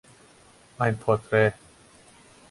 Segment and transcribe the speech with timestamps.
[0.79, 1.53] Ein Portrait.